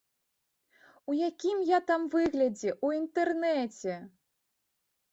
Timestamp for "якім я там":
1.29-2.09